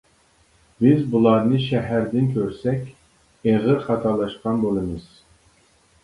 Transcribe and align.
بىز 0.83 1.01
بۇلارنى 1.15 1.59
شەھەردىن 1.65 2.31
كۆرسەك 2.37 3.49
ئېغىر 3.51 3.77
خاتالاشقان 3.89 4.63
بولىمىز. 4.65 5.05